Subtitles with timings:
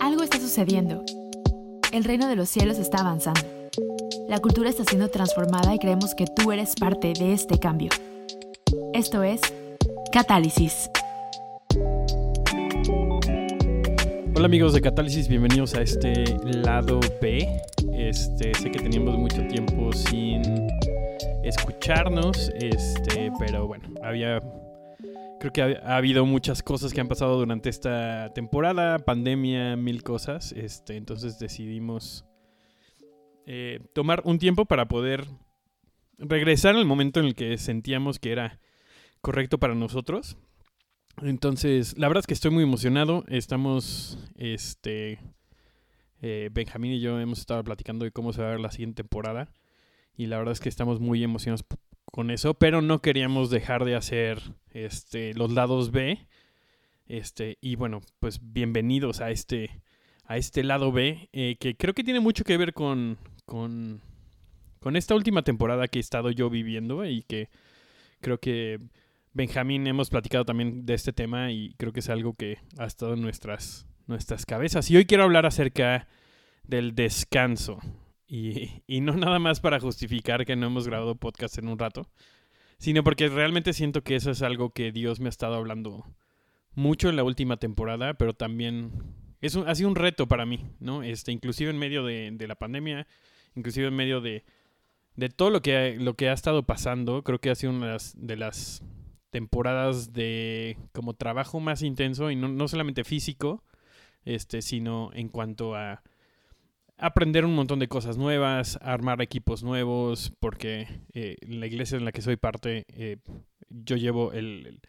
[0.00, 1.04] Algo está sucediendo.
[1.92, 3.42] El reino de los cielos está avanzando.
[4.26, 7.90] La cultura está siendo transformada y creemos que tú eres parte de este cambio.
[8.94, 9.42] Esto es
[10.12, 10.90] Catálisis.
[14.34, 17.60] Hola amigos de Catálisis, bienvenidos a este lado B.
[17.92, 20.42] Este, sé que teníamos mucho tiempo sin
[21.48, 24.42] escucharnos, este, pero bueno, había
[25.38, 30.52] creo que ha, habido muchas cosas que han pasado durante esta temporada, pandemia, mil cosas,
[30.52, 32.24] este, entonces decidimos
[33.46, 35.26] eh, tomar un tiempo para poder
[36.18, 38.58] regresar al momento en el que sentíamos que era
[39.20, 40.36] correcto para nosotros.
[41.22, 43.24] Entonces, la verdad es que estoy muy emocionado.
[43.28, 45.18] Estamos, este,
[46.20, 49.02] eh, Benjamín y yo hemos estado platicando de cómo se va a ver la siguiente
[49.02, 49.48] temporada.
[50.16, 51.64] Y la verdad es que estamos muy emocionados
[52.04, 56.26] con eso, pero no queríamos dejar de hacer este, los lados B.
[57.06, 59.82] Este, y bueno, pues bienvenidos a este,
[60.24, 64.00] a este lado B, eh, que creo que tiene mucho que ver con, con,
[64.80, 67.48] con esta última temporada que he estado yo viviendo y que
[68.20, 68.80] creo que
[69.34, 73.12] Benjamín hemos platicado también de este tema y creo que es algo que ha estado
[73.12, 74.90] en nuestras, nuestras cabezas.
[74.90, 76.08] Y hoy quiero hablar acerca
[76.64, 77.78] del descanso.
[78.26, 82.10] Y, y, no nada más para justificar que no hemos grabado podcast en un rato,
[82.78, 86.04] sino porque realmente siento que eso es algo que Dios me ha estado hablando
[86.74, 88.92] mucho en la última temporada, pero también
[89.40, 91.02] es un, ha sido un reto para mí, ¿no?
[91.02, 93.06] Este, inclusive en medio de, de la pandemia,
[93.54, 94.44] inclusive en medio de,
[95.16, 97.92] de todo lo que, lo que ha estado pasando, creo que ha sido una de
[97.92, 98.82] las, de las
[99.30, 103.64] temporadas de como trabajo más intenso y no, solamente físico,
[104.24, 106.02] este, sino en cuanto a
[106.98, 112.12] aprender un montón de cosas nuevas, armar equipos nuevos, porque eh, la iglesia en la
[112.12, 113.18] que soy parte, eh,
[113.68, 114.80] yo llevo el,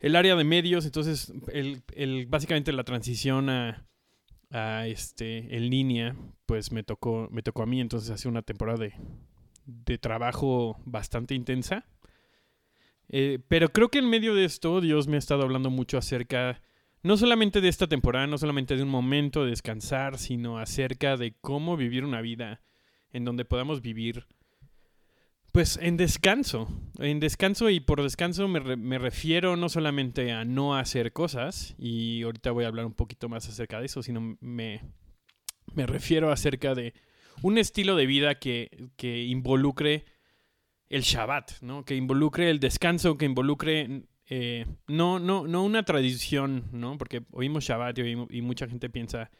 [0.00, 3.86] el, área de medios, entonces el, el, básicamente la transición a,
[4.50, 8.78] a, este, en línea, pues me tocó, me tocó a mí, entonces hace una temporada
[8.78, 8.94] de,
[9.64, 11.86] de trabajo bastante intensa.
[13.08, 16.62] Eh, pero creo que en medio de esto Dios me ha estado hablando mucho acerca,
[17.02, 21.34] no solamente de esta temporada, no solamente de un momento de descansar, sino acerca de
[21.40, 22.60] cómo vivir una vida
[23.12, 24.26] en donde podamos vivir,
[25.50, 26.68] pues en descanso.
[26.98, 32.22] En descanso y por descanso me, me refiero no solamente a no hacer cosas, y
[32.22, 34.80] ahorita voy a hablar un poquito más acerca de eso, sino me,
[35.74, 36.94] me refiero acerca de
[37.42, 40.04] un estilo de vida que, que involucre
[40.88, 41.84] el Shabbat, ¿no?
[41.84, 46.96] Que involucre el descanso, que involucre eh, no, no, no una tradición, ¿no?
[46.96, 49.30] Porque oímos Shabbat y, mucha gente piensa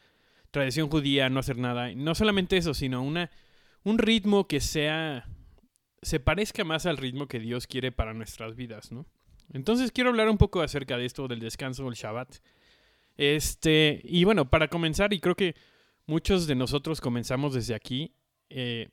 [0.51, 1.91] tradición judía, no hacer nada.
[1.95, 3.31] No solamente eso, sino una,
[3.83, 5.27] un ritmo que sea,
[6.03, 9.07] se parezca más al ritmo que Dios quiere para nuestras vidas, ¿no?
[9.51, 12.35] Entonces quiero hablar un poco acerca de esto del descanso del Shabbat.
[13.17, 15.55] Este, y bueno, para comenzar, y creo que
[16.05, 18.13] muchos de nosotros comenzamos desde aquí,
[18.51, 18.89] eh,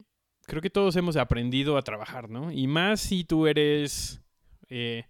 [0.46, 2.50] creo que todos hemos aprendido a trabajar, ¿no?
[2.50, 4.22] Y más si tú eres,
[4.70, 5.04] eh,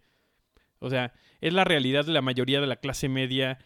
[0.80, 3.58] o sea, es la realidad de la mayoría de la clase media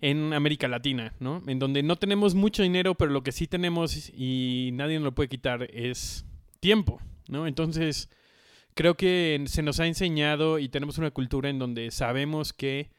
[0.00, 1.42] en América Latina, ¿no?
[1.46, 5.14] En donde no tenemos mucho dinero, pero lo que sí tenemos y nadie nos lo
[5.14, 6.24] puede quitar es
[6.60, 7.46] tiempo, ¿no?
[7.46, 8.08] Entonces,
[8.74, 12.90] creo que se nos ha enseñado y tenemos una cultura en donde sabemos que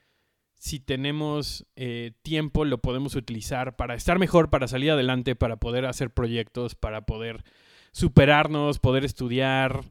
[0.55, 5.85] si tenemos eh, tiempo lo podemos utilizar para estar mejor, para salir adelante, para poder
[5.85, 7.45] hacer proyectos, para poder
[7.93, 9.85] superarnos, poder estudiar,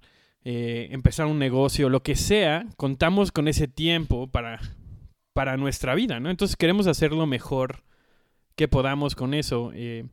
[0.45, 4.61] eh, empezar un negocio, lo que sea, contamos con ese tiempo para,
[5.33, 6.31] para nuestra vida, ¿no?
[6.31, 7.83] Entonces queremos hacer lo mejor
[8.57, 9.71] que podamos con eso.
[9.75, 10.07] Eh,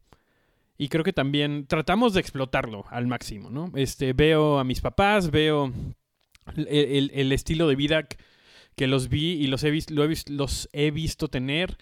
[0.77, 3.71] y creo que también tratamos de explotarlo al máximo, ¿no?
[3.75, 5.71] Este, veo a mis papás, veo
[6.55, 8.07] el, estilo de vida
[8.75, 11.77] que los vi y los he, visto, los he visto tener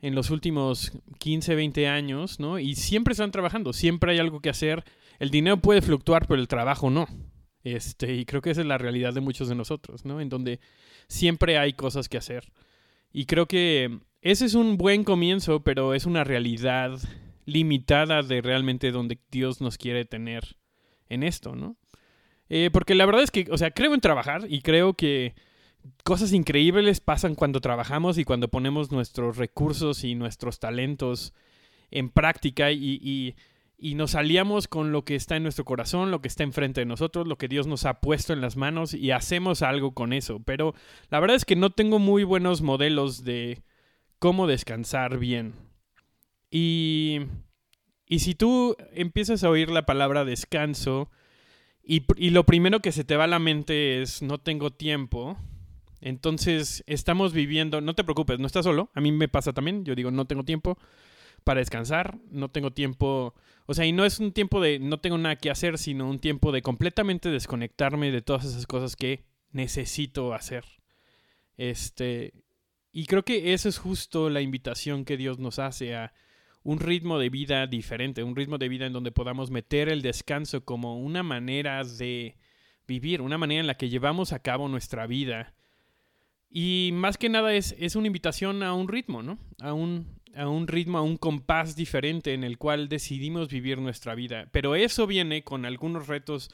[0.00, 2.58] en los últimos 15, 20 años, ¿no?
[2.58, 4.84] Y siempre están trabajando, siempre hay algo que hacer
[5.18, 7.06] el dinero puede fluctuar, pero el trabajo no.
[7.66, 10.20] Este, y creo que esa es la realidad de muchos de nosotros, ¿no?
[10.20, 10.60] En donde
[11.08, 12.52] siempre hay cosas que hacer.
[13.12, 16.96] Y creo que ese es un buen comienzo, pero es una realidad
[17.44, 20.56] limitada de realmente donde Dios nos quiere tener
[21.08, 21.76] en esto, ¿no?
[22.50, 25.34] Eh, porque la verdad es que, o sea, creo en trabajar y creo que
[26.04, 31.34] cosas increíbles pasan cuando trabajamos y cuando ponemos nuestros recursos y nuestros talentos
[31.90, 33.34] en práctica y y
[33.78, 37.26] nos aliamos con lo que está en nuestro corazón, lo que está enfrente de nosotros,
[37.26, 40.40] lo que Dios nos ha puesto en las manos y hacemos algo con eso.
[40.44, 40.74] Pero
[41.10, 43.62] la verdad es que no tengo muy buenos modelos de
[44.18, 45.54] cómo descansar bien.
[46.50, 47.20] Y,
[48.06, 51.10] y si tú empiezas a oír la palabra descanso
[51.82, 55.36] Y, y lo primero que se te va a la mente es, no tengo tiempo.
[56.00, 59.94] Entonces, estamos viviendo, no te preocupes, no estás solo, a mí me pasa también, yo
[59.94, 60.78] digo, no tengo tiempo
[61.46, 63.32] para descansar, no tengo tiempo,
[63.66, 66.18] o sea, y no es un tiempo de no tengo nada que hacer, sino un
[66.18, 70.64] tiempo de completamente desconectarme de todas esas cosas que necesito hacer.
[71.56, 72.32] Este,
[72.90, 76.12] y creo que eso es justo la invitación que Dios nos hace a
[76.64, 80.64] un ritmo de vida diferente, un ritmo de vida en donde podamos meter el descanso
[80.64, 82.38] como una manera de
[82.88, 85.54] vivir, una manera en la que llevamos a cabo nuestra vida.
[86.50, 89.38] Y más que nada es, es una invitación a un ritmo, ¿no?
[89.60, 94.14] A un, a un ritmo, a un compás diferente en el cual decidimos vivir nuestra
[94.14, 94.48] vida.
[94.52, 96.50] Pero eso viene con algunos retos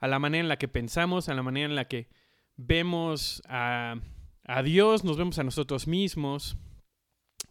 [0.00, 2.08] a la manera en la que pensamos, a la manera en la que
[2.56, 3.96] vemos a,
[4.44, 6.56] a Dios, nos vemos a nosotros mismos.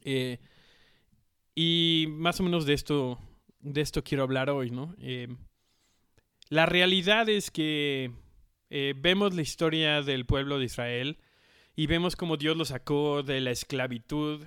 [0.04, 0.40] Eh,
[1.56, 3.20] y más o menos de esto,
[3.60, 4.96] de esto quiero hablar hoy, ¿no?
[5.00, 5.28] Eh,
[6.50, 8.12] la realidad es que
[8.70, 11.20] eh, vemos la historia del pueblo de Israel
[11.76, 14.46] y vemos cómo Dios lo sacó de la esclavitud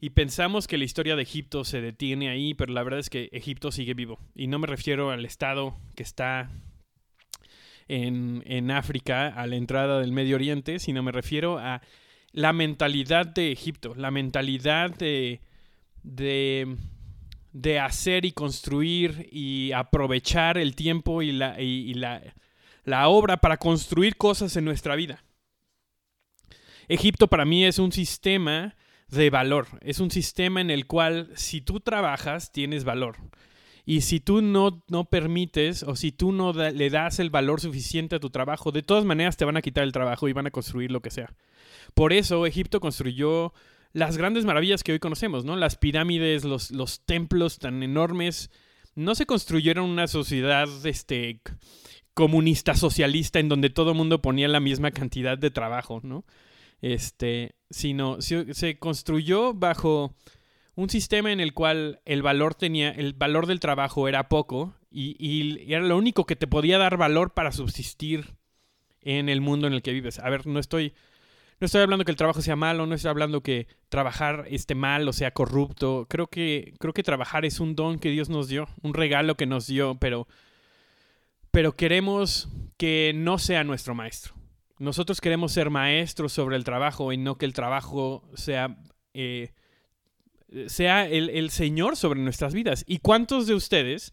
[0.00, 3.28] y pensamos que la historia de Egipto se detiene ahí, pero la verdad es que
[3.32, 4.20] Egipto sigue vivo.
[4.34, 6.50] Y no me refiero al estado que está
[7.88, 11.82] en, en África, a la entrada del Medio Oriente, sino me refiero a
[12.32, 15.40] la mentalidad de Egipto, la mentalidad de,
[16.04, 16.76] de,
[17.52, 22.22] de hacer y construir y aprovechar el tiempo y, la, y, la,
[22.84, 25.24] la obra para construir cosas en nuestra vida.
[26.86, 28.76] Egipto para mí es un sistema
[29.10, 29.66] de valor.
[29.80, 33.16] Es un sistema en el cual si tú trabajas, tienes valor.
[33.84, 38.16] Y si tú no, no permites o si tú no le das el valor suficiente
[38.16, 40.50] a tu trabajo, de todas maneras te van a quitar el trabajo y van a
[40.50, 41.34] construir lo que sea.
[41.94, 43.54] Por eso Egipto construyó
[43.94, 45.56] las grandes maravillas que hoy conocemos, ¿no?
[45.56, 48.50] Las pirámides, los, los templos tan enormes.
[48.94, 51.40] No se construyeron una sociedad este,
[52.12, 56.24] comunista socialista en donde todo el mundo ponía la misma cantidad de trabajo, ¿no?
[56.80, 60.14] Este, sino se, construyó bajo
[60.74, 65.16] un sistema en el cual el valor tenía, el valor del trabajo era poco y,
[65.18, 68.36] y, era lo único que te podía dar valor para subsistir
[69.02, 70.18] en el mundo en el que vives.
[70.18, 70.94] A ver, no estoy,
[71.60, 75.08] no estoy hablando que el trabajo sea malo, no estoy hablando que trabajar esté mal
[75.08, 76.06] o sea corrupto.
[76.08, 79.46] Creo que, creo que trabajar es un don que Dios nos dio, un regalo que
[79.46, 80.28] nos dio, pero,
[81.50, 84.37] pero queremos que no sea nuestro maestro.
[84.78, 88.76] Nosotros queremos ser maestros sobre el trabajo y no que el trabajo sea,
[89.12, 89.52] eh,
[90.66, 92.84] sea el, Señor sobre nuestras vidas.
[92.86, 94.12] ¿Y cuántos de ustedes,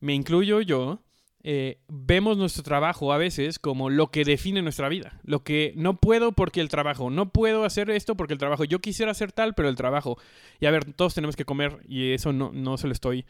[0.00, 1.02] me incluyo yo,
[1.42, 5.18] eh, vemos nuestro trabajo a veces como lo que define nuestra vida?
[5.24, 8.78] Lo que no puedo porque el trabajo, no puedo hacer esto porque el trabajo, yo
[8.80, 10.16] quisiera hacer tal, pero el trabajo.
[10.60, 13.26] Y a ver, todos tenemos que comer y eso no, no se lo estoy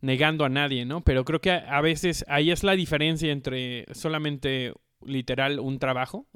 [0.00, 1.02] negando a nadie, ¿no?
[1.02, 4.72] Pero creo que a veces ahí es la diferencia entre solamente
[5.04, 6.26] literal un trabajo,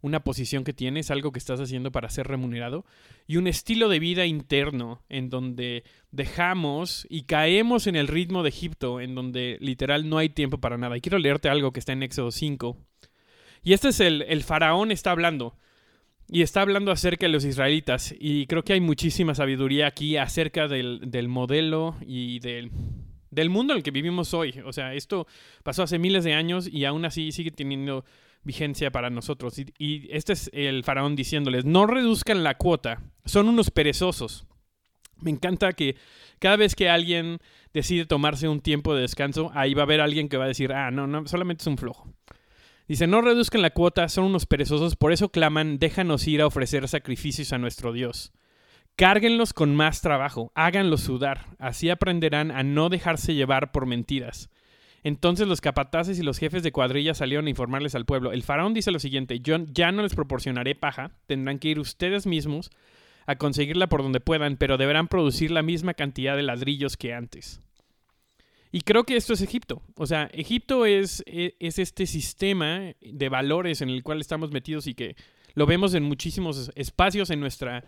[0.00, 2.84] una posición que tienes, algo que estás haciendo para ser remunerado,
[3.26, 8.48] y un estilo de vida interno en donde dejamos y caemos en el ritmo de
[8.48, 10.96] Egipto, en donde literal no hay tiempo para nada.
[10.96, 12.76] Y quiero leerte algo que está en Éxodo 5.
[13.62, 15.56] Y este es el, el faraón está hablando.
[16.28, 18.14] Y está hablando acerca de los israelitas.
[18.18, 22.70] Y creo que hay muchísima sabiduría aquí acerca del, del modelo y del,
[23.32, 24.60] del mundo en el que vivimos hoy.
[24.64, 25.26] O sea, esto
[25.64, 28.04] pasó hace miles de años y aún así sigue teniendo
[28.44, 29.58] vigencia para nosotros.
[29.78, 34.46] Y, este es el faraón diciéndoles, no reduzcan la cuota, son unos perezosos.
[35.20, 35.96] Me encanta que
[36.38, 37.38] cada vez que alguien
[37.72, 40.72] decide tomarse un tiempo de descanso, ahí va a haber alguien que va a decir,
[40.72, 42.12] ah, no, no, solamente es un flojo.
[42.88, 46.86] Dice, no reduzcan la cuota, son unos perezosos, por eso claman, déjanos ir a ofrecer
[46.88, 48.32] sacrificios a nuestro Dios.
[48.96, 54.50] Cárguenlos con más trabajo, háganlos sudar, así aprenderán a no dejarse llevar por mentiras.
[55.02, 58.32] Entonces los capataces y los jefes de cuadrilla salieron a informarles al pueblo.
[58.32, 62.26] El faraón dice lo siguiente, yo ya no les proporcionaré paja, tendrán que ir ustedes
[62.26, 62.70] mismos
[63.26, 67.60] a conseguirla por donde puedan, pero deberán producir la misma cantidad de ladrillos que antes.
[68.70, 69.82] Y creo que esto es Egipto.
[69.96, 74.86] O sea, Egipto es, e, es, este sistema de valores en el cual estamos metidos
[74.86, 75.14] y que
[75.54, 77.84] lo vemos en muchísimos espacios en nuestra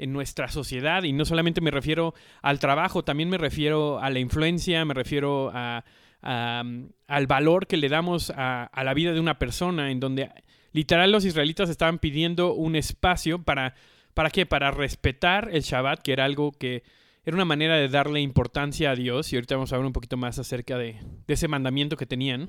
[0.00, 4.18] en nuestra sociedad y no solamente me refiero al trabajo, también me refiero a la
[4.18, 5.84] influencia, me refiero a,
[6.22, 10.30] al valor que le damos a, a, la vida de una persona, en donde
[10.72, 13.74] literal los israelitas estaban pidiendo un espacio para,
[14.14, 14.46] ¿para qué?
[14.46, 16.82] Para respetar el Shabbat, que era algo que
[17.24, 20.16] era una manera de darle importancia a Dios, y ahorita vamos a hablar un poquito
[20.16, 22.48] más acerca de, de ese mandamiento que tenían.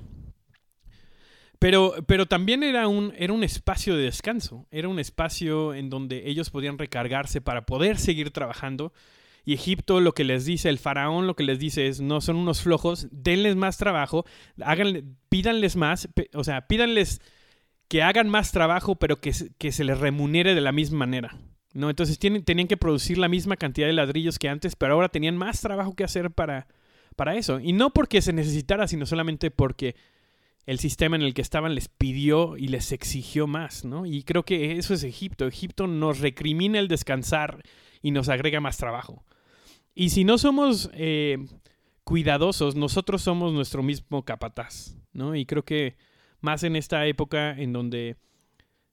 [1.62, 6.28] Pero, pero también era un, era un espacio de descanso, era un espacio en donde
[6.28, 8.94] ellos podían recargarse para poder seguir trabajando
[9.46, 12.38] Y Egipto lo que les dice, el faraón lo que les dice es, no son
[12.38, 14.26] unos flojos, denles más trabajo,
[14.60, 17.22] háganle, pídanles más, o sea, pídanles
[17.88, 21.38] que hagan más trabajo, pero que, que se les remunere de la misma manera.
[21.76, 21.92] ¿no?
[21.92, 25.38] Entonces tienen, tenían que producir la misma cantidad de ladrillos que antes, pero ahora tenían
[25.38, 26.66] más trabajo que hacer para,
[27.16, 27.60] para eso.
[27.60, 29.96] Y no porque se necesitara, sino solamente porque
[30.66, 34.06] el sistema en el que estaban les pidió y les exigió más, ¿no?
[34.06, 35.48] Y creo que eso es Egipto.
[35.48, 37.64] Egipto nos recrimina el descansar
[38.02, 39.26] y nos agrega más trabajo.
[39.96, 41.38] Y si no somos eh,
[42.04, 45.36] cuidadosos, nosotros somos nuestro mismo capataz, ¿no?
[45.36, 45.98] Y creo que
[46.40, 48.18] más en esta época en donde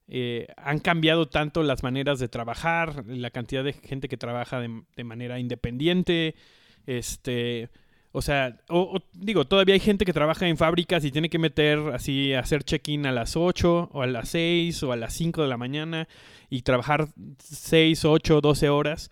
[0.08, 4.82] eh, han cambiado tanto las maneras de trabajar, la cantidad de gente que trabaja de,
[4.96, 6.34] de manera independiente,
[6.86, 7.70] este
[8.18, 8.58] o sea,
[9.12, 13.06] digo, todavía hay gente que trabaja en fábricas y tiene que meter así, hacer check-in
[13.06, 16.08] a las 8 o a las 6 o a las 5 de la mañana
[16.50, 17.08] y trabajar
[17.38, 19.10] 6, 8, 12 horas.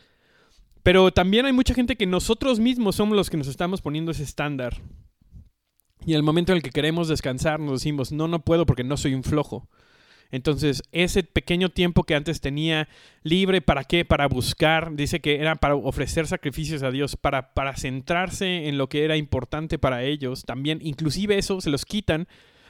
[0.83, 4.25] Pero también hay mucha gente que nosotros mismos somos los que nos estamos poniendo ese
[4.25, 4.83] estándar.
[6.05, 8.97] Y el momento en el que queremos descansar nos decimos, no, no puedo porque no
[8.97, 9.69] soy un flojo.
[10.31, 12.89] Entonces, ese pequeño tiempo que antes tenía
[13.23, 14.05] libre, ¿para qué?
[14.05, 18.89] Para buscar, dice que era para ofrecer sacrificios a Dios, para, para centrarse en lo
[18.89, 20.45] que era importante para ellos.
[20.45, 22.29] También, inclusive eso, se los quitan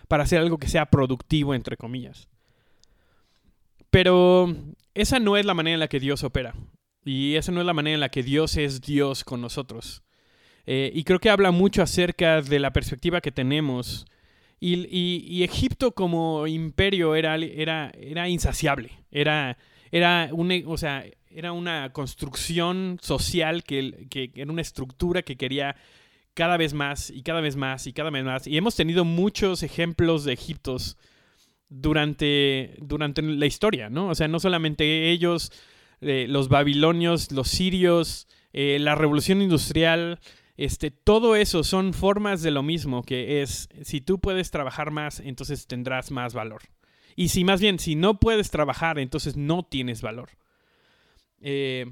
[0.09, 2.29] para hacer algo que sea productivo, entre comillas.
[3.91, 4.55] Pero
[4.95, 6.55] esa no es la manera en la que Dios opera.
[7.05, 10.03] Y esa no es la manera en la que Dios es Dios con nosotros.
[10.67, 14.07] Eh, y creo que habla mucho acerca de la perspectiva que tenemos
[14.59, 18.91] y, Egipto como imperio era, era, era insaciable.
[19.11, 19.59] Era,
[19.91, 25.77] era, una, o sea, era una construcción social que, que era una estructura que quería
[26.37, 28.47] cada vez más y cada vez más y cada vez más.
[28.47, 30.99] Y hemos tenido muchos ejemplos de Egiptos
[31.69, 34.09] durante, durante la historia, ¿no?
[34.09, 35.51] O sea, no solamente ellos,
[36.01, 40.21] eh, los babilonios, los sirios, eh, la revolución industrial,
[40.57, 45.21] este, todo eso son formas de lo mismo, que es, si tú puedes trabajar más,
[45.21, 46.63] entonces tendrás más valor.
[47.15, 50.31] Y si más bien, si no puedes trabajar, entonces no tienes valor.
[51.41, 51.87] Eh,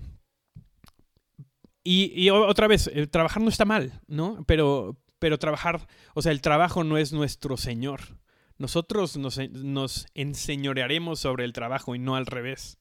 [1.82, 4.42] y, otra vez, el trabajar no está mal, ¿no?
[4.46, 8.18] Pero, pero trabajar, o sea, el trabajo no es nuestro Señor.
[8.56, 12.78] Nosotros nos, nos enseñorearemos sobre el trabajo y no al revés.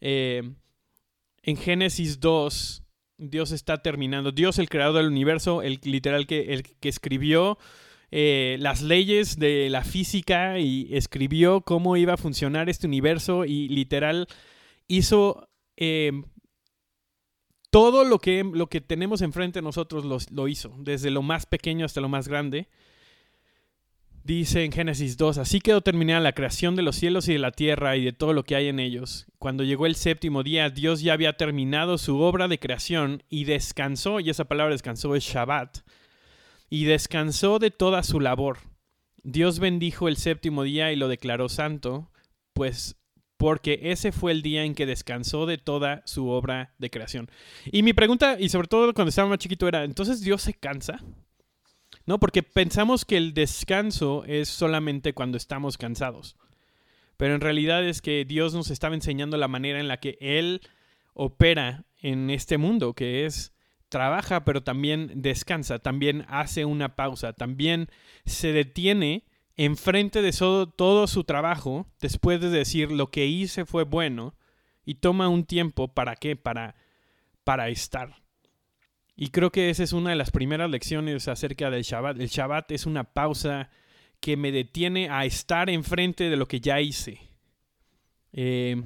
[0.00, 0.54] Eh,
[1.42, 2.81] en Génesis 2,
[3.30, 4.32] Dios está terminando.
[4.32, 7.58] Dios, el creador del universo, el literal que, el que escribió
[8.10, 13.68] eh, las leyes de la física y escribió cómo iba a funcionar este universo y
[13.68, 14.26] literal
[14.86, 16.24] hizo em,
[17.70, 21.86] todo lo que, lo que tenemos enfrente de nosotros lo hizo, desde lo más pequeño
[21.86, 22.68] hasta lo más grande.
[24.24, 27.50] Dice en Génesis 2, así quedó terminada la creación de los cielos y de la
[27.50, 29.26] tierra y de todo lo que hay en ellos.
[29.38, 34.20] Cuando llegó el séptimo día, Dios ya había terminado su obra de creación y descansó,
[34.20, 35.78] y esa palabra descansó es Shabbat,
[36.70, 38.58] y descansó de toda su labor.
[39.24, 42.12] Dios bendijo el séptimo día y lo declaró santo,
[42.52, 42.96] pues
[43.36, 47.28] porque ese fue el día en que descansó de toda su obra de creación.
[47.72, 51.00] Y mi pregunta, y sobre todo cuando estaba más chiquito, era, ¿entonces Dios se cansa?
[52.06, 52.18] ¿No?
[52.18, 56.36] Porque pensamos que el descanso es solamente cuando estamos cansados.
[57.16, 60.60] Pero en realidad es que Dios nos estaba enseñando la manera en la que Él
[61.14, 63.52] opera en este mundo, que es
[63.88, 67.88] trabaja, pero también descansa, también hace una pausa, también
[68.24, 69.24] se detiene
[69.56, 74.34] enfrente de todo, su trabajo, después de decir lo que hice fue bueno,
[74.84, 76.74] y toma un tiempo para qué, para,
[77.44, 78.21] para estar.
[79.22, 82.18] Y creo que esa es una de las primeras lecciones acerca del Shabbat.
[82.18, 83.70] El Shabbat es una pausa
[84.18, 87.20] que me detiene a estar enfrente de lo que ya hice.
[88.32, 88.82] Eh,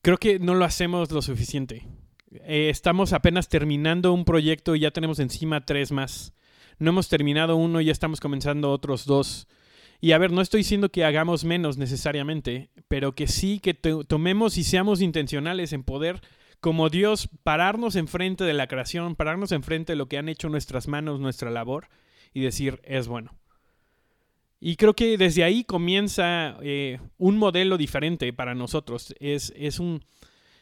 [0.00, 1.86] creo que no lo hacemos lo suficiente.
[2.30, 6.32] Eh, estamos apenas terminando un proyecto y ya tenemos encima tres más.
[6.78, 9.46] No hemos terminado uno ya estamos comenzando otros dos.
[10.00, 14.56] Y a ver, no estoy diciendo que hagamos menos necesariamente, pero que sí que tomemos
[14.56, 16.22] y seamos intencionales en poder
[16.60, 20.88] como Dios, pararnos enfrente de la creación, pararnos enfrente de lo que han hecho nuestras
[20.88, 21.88] manos, nuestra labor,
[22.34, 23.36] y decir, es bueno.
[24.60, 29.14] Y creo que desde ahí comienza eh, un modelo diferente para nosotros.
[29.20, 30.04] Es, es un.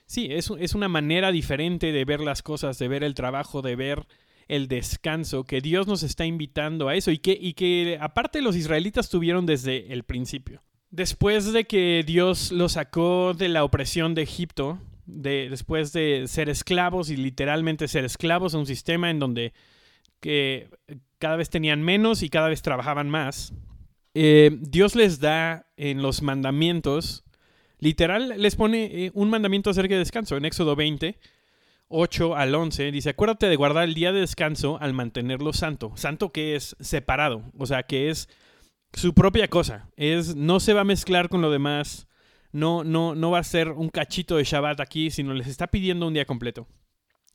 [0.04, 3.74] Sí, es, es, una manera diferente de ver las cosas, de ver el trabajo, de
[3.74, 4.06] ver
[4.48, 8.54] el descanso, que Dios nos está invitando a eso y que, y que aparte los
[8.54, 10.62] israelitas tuvieron desde el principio.
[10.90, 16.48] Después de que Dios los sacó de la opresión de Egipto, de, después de ser
[16.48, 19.52] esclavos y literalmente ser esclavos a un sistema en donde
[21.18, 23.52] cada vez tenían menos y cada vez trabajaban más,
[24.14, 27.24] eh, Dios les da en los mandamientos,
[27.78, 31.18] literal les pone eh, un mandamiento acerca de descanso en Éxodo 20.
[31.88, 35.92] 8 al 11, dice, acuérdate de guardar el día de descanso al mantenerlo santo.
[35.94, 38.28] Santo que es separado, o sea, que es
[38.92, 39.88] su propia cosa.
[39.96, 42.05] Es, no se va a mezclar con lo demás,
[42.56, 46.06] no, no, no va a ser un cachito de Shabbat aquí, sino les está pidiendo
[46.06, 46.66] un día completo.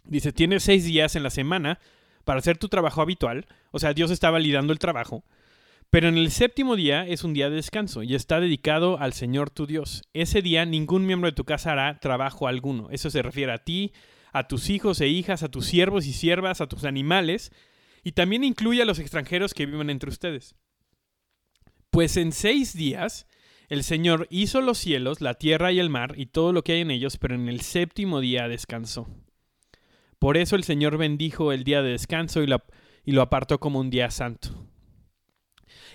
[0.04, 1.80] Dice, tienes seis días en la semana
[2.24, 5.24] para hacer tu trabajo habitual, o sea, Dios está validando el trabajo,
[5.92, 9.52] pero en el séptimo día es un día de descanso y está dedicado al Señor
[9.52, 10.02] tu Dios.
[10.14, 12.90] Ese día ningún miembro de tu casa hará trabajo alguno.
[12.90, 13.94] Eso se refiere a ti,
[14.32, 17.52] a tus hijos e hijas, a tus siervos y siervas, a tus animales,
[18.04, 20.56] y también incluye a los extranjeros que viven entre ustedes.
[21.92, 23.28] Pues en seis días
[23.72, 26.82] el Señor hizo los cielos, la tierra y el mar y todo lo que hay
[26.82, 29.08] en ellos, pero en el séptimo día descansó.
[30.20, 34.12] Por eso el Señor bendijo el día de descanso y lo, apartó como un día
[34.12, 34.68] santo.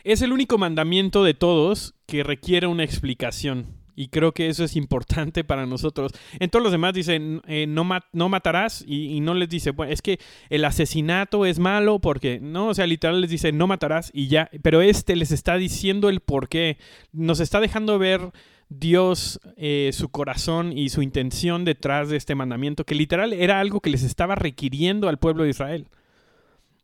[0.04, 3.66] Es el único mandamiento de todos que requiere una explicación.
[3.97, 6.12] Y creo que eso es importante para nosotros.
[6.38, 10.03] En todos los demás dicen, eh, no, no matarás y, no les dice, bueno, es
[10.03, 14.29] que el asesinato es malo porque, no, o sea, literal les dice, no matarás y
[14.29, 14.50] ya.
[14.62, 16.76] Pero este les está diciendo el por qué.
[17.12, 18.33] Nos está dejando ver
[18.69, 23.81] Dios eh, su corazón y su intención detrás de este mandamiento, que literal era algo
[23.81, 25.88] que les estaba requiriendo al pueblo de Israel.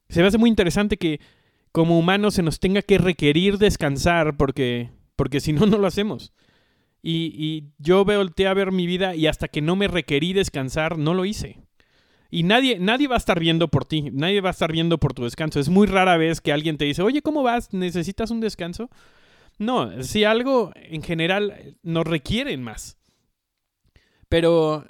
[0.09, 1.21] Se me hace muy interesante que
[1.73, 6.33] como humanos se nos tenga que requerir descansar porque, porque si no, no lo hacemos.
[7.03, 11.15] Y, yo volteé a ver mi vida y hasta que no me requerí descansar, no
[11.15, 11.59] lo hice.
[12.31, 15.13] Y nadie, nadie va a estar viendo por ti, nadie va a estar viendo por
[15.13, 15.61] tu descanso.
[15.61, 17.73] Es muy rara vez que alguien te dice, oye, ¿cómo vas?
[17.75, 18.89] ¿Necesitas un descanso?
[19.59, 22.97] No, si algo en general nos requieren más.
[24.29, 24.87] Pero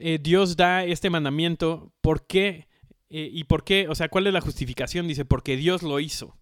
[0.00, 2.66] eh, Dios da este mandamiento, ¿por qué?
[3.08, 3.86] Eh, ¿Y por qué?
[3.88, 5.06] O sea, ¿cuál es la justificación?
[5.06, 6.36] Dice, porque Dios lo hizo.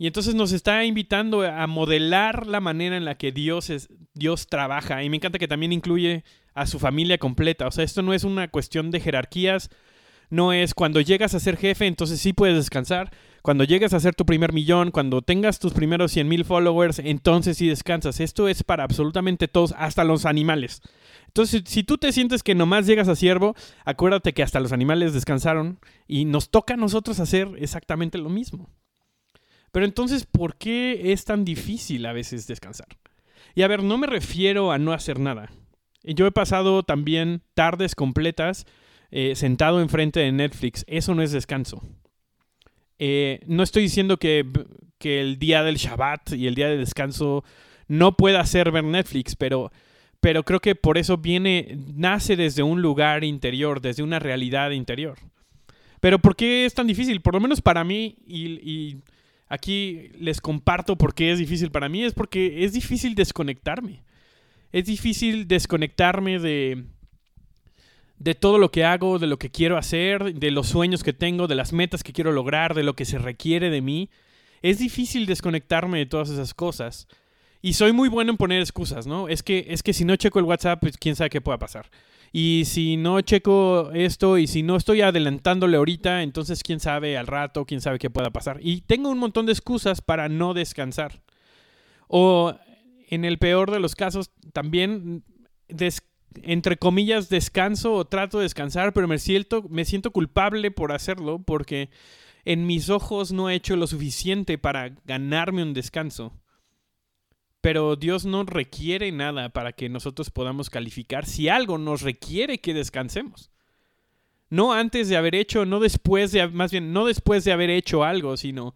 [0.00, 4.46] Y entonces nos está invitando a modelar la manera en la que Dios, es, Dios
[4.46, 5.04] trabaja.
[5.04, 7.66] Y me encanta que también incluye a su familia completa.
[7.66, 9.68] O sea, esto no es una cuestión de jerarquías.
[10.30, 13.10] No es cuando llegas a ser jefe, entonces sí puedes descansar.
[13.42, 17.58] Cuando llegas a ser tu primer millón, cuando tengas tus primeros 100 mil followers, entonces
[17.58, 18.20] sí descansas.
[18.20, 20.80] Esto es para absolutamente todos, hasta los animales.
[21.26, 25.12] Entonces, si tú te sientes que nomás llegas a siervo, acuérdate que hasta los animales
[25.12, 28.70] descansaron y nos toca a nosotros hacer exactamente lo mismo.
[29.72, 32.88] Pero entonces, ¿por qué es tan difícil a veces descansar?
[33.54, 35.50] Y a ver, no me refiero a no hacer nada.
[36.02, 38.66] Yo he pasado también tardes completas
[39.10, 40.84] eh, sentado enfrente de Netflix.
[40.88, 41.82] Eso no es descanso.
[42.98, 44.46] Eh, no estoy diciendo que,
[44.98, 47.44] que el día del Shabbat y el día de descanso
[47.88, 49.72] no pueda ser ver Netflix, pero
[50.20, 55.18] pero creo que por eso viene, nace desde un lugar interior, desde una realidad interior.
[56.00, 57.22] Pero ¿por qué es tan difícil?
[57.22, 58.98] Por lo menos para mí, y,
[59.50, 64.04] aquí les comparto por qué es difícil para mí, es porque es difícil desconectarme.
[64.72, 66.84] Es difícil desconectarme de,
[68.18, 71.48] de todo lo que hago, de lo que quiero hacer, de los sueños que tengo,
[71.48, 74.08] de las metas que quiero lograr, de lo que se requiere de mí.
[74.62, 77.08] Es difícil desconectarme de todas esas cosas.
[77.60, 79.28] Y soy muy bueno en poner excusas, ¿no?
[79.28, 81.90] Es que, es que si no checo el WhatsApp, pues quién sabe qué pueda pasar.
[82.32, 87.26] Y si no checo esto y si no estoy adelantándole ahorita, entonces quién sabe al
[87.26, 88.58] rato, quién sabe qué pueda pasar.
[88.62, 91.22] Y tengo un montón de excusas para no descansar.
[92.06, 92.54] O
[93.08, 95.24] en el peor de los casos, también,
[96.42, 101.42] entre comillas, descanso o trato de descansar, pero me siento, me siento culpable por hacerlo
[101.44, 101.90] porque
[102.44, 106.32] en mis ojos no he hecho lo suficiente para ganarme un descanso.
[107.60, 112.74] Pero Dios no requiere nada para que nosotros podamos calificar si algo nos requiere que
[112.74, 113.50] descansemos.
[114.48, 118.02] No antes de haber hecho, no después de, más bien, no después de haber hecho
[118.02, 118.74] algo, sino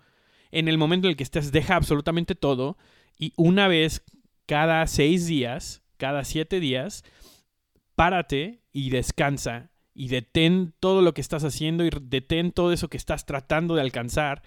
[0.52, 2.78] en el momento en el que estés, deja absolutamente todo
[3.18, 4.04] y una vez
[4.46, 7.04] cada seis días, cada siete días,
[7.96, 12.96] párate y descansa y detén todo lo que estás haciendo y detén todo eso que
[12.96, 14.42] estás tratando de alcanzar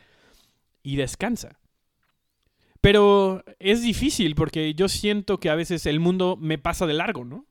[0.84, 1.60] y descansa.
[2.82, 7.26] Pero es difícil porque yo siento que a veces el mundo me pasa de largo,
[7.26, 7.46] ¿no?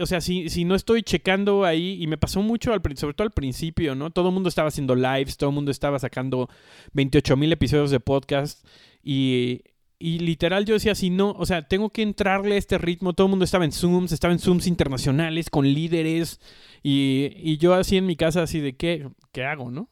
[0.00, 3.26] o sea, si, si, no estoy checando ahí, y me pasó mucho, al, sobre todo
[3.26, 4.10] al principio, ¿no?
[4.10, 6.48] Todo el mundo estaba haciendo lives, todo el mundo estaba sacando
[6.94, 8.66] 28 mil episodios de podcast
[9.02, 9.60] y,
[9.98, 13.26] y literal yo decía, si no, o sea, tengo que entrarle a este ritmo, todo
[13.26, 16.40] el mundo estaba en Zooms, estaba en Zooms internacionales con líderes
[16.82, 19.90] y, y yo así en mi casa así de, ¿qué, qué hago, no?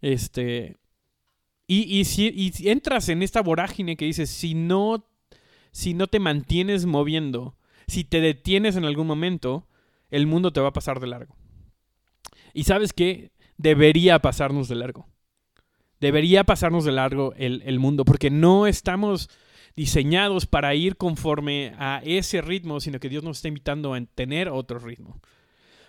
[0.00, 0.76] Este,
[1.66, 5.08] y, si, entras en esta vorágine que dices, si no,
[5.72, 7.56] si no te mantienes moviendo,
[7.88, 9.66] si te detienes en algún momento,
[10.10, 11.34] el mundo te va a pasar de largo.
[12.54, 13.32] Y sabes qué?
[13.56, 15.08] Debería pasarnos de largo.
[16.00, 19.28] Debería pasarnos de largo el, el mundo, porque no estamos
[19.74, 24.48] diseñados para ir conforme a ese ritmo, sino que Dios nos está invitando a tener
[24.48, 25.20] otro ritmo.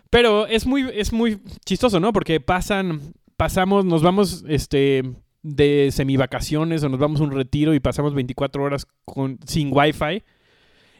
[0.10, 2.14] Pero es muy, es muy chistoso, ¿no?
[2.14, 5.04] Porque pasan, pasamos, nos vamos, este,
[5.48, 10.24] de semivacaciones o nos vamos a un retiro y pasamos 24 horas con, sin wifi.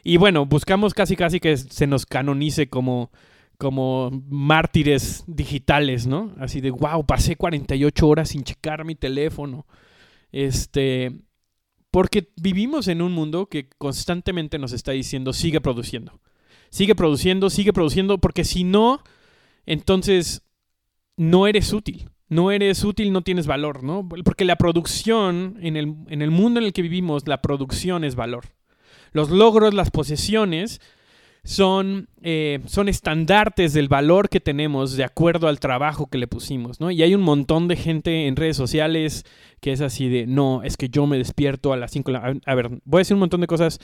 [0.04, 3.10] Y bueno, buscamos casi casi que se nos canonice como,
[3.58, 6.34] como mártires digitales, ¿no?
[6.38, 9.66] Así de, wow, pasé 48 horas sin checar mi teléfono.
[10.32, 11.12] Este,
[11.90, 16.20] porque vivimos en un mundo que constantemente nos está diciendo, sigue produciendo.
[16.70, 19.02] Sigue produciendo, sigue produciendo, porque si no,
[19.66, 20.42] entonces
[21.16, 22.10] no eres útil.
[22.28, 24.06] No eres útil, no tienes valor, ¿no?
[24.06, 28.14] Porque la producción, en el, en el mundo en el que vivimos, la producción es
[28.16, 28.46] valor.
[29.12, 30.80] Los logros, las posesiones,
[31.48, 36.78] son, eh, son estandartes del valor que tenemos de acuerdo al trabajo que le pusimos,
[36.78, 36.90] ¿no?
[36.90, 39.24] Y hay un montón de gente en redes sociales
[39.62, 42.36] que es así de, no, es que yo me despierto a las 5 de la...
[42.44, 43.80] A ver, voy a decir un montón de cosas,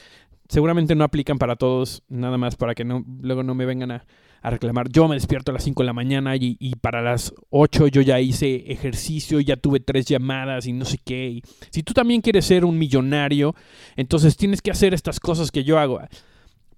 [0.46, 4.04] seguramente no aplican para todos, nada más para que no, luego no me vengan a,
[4.42, 4.90] a reclamar.
[4.90, 8.02] Yo me despierto a las 5 de la mañana y, y, para las 8 yo
[8.02, 11.28] ya hice ejercicio, ya tuve tres llamadas y no sé qué.
[11.28, 13.54] Y si tú también quieres ser un millonario,
[13.96, 16.02] entonces tienes que hacer estas cosas que yo hago.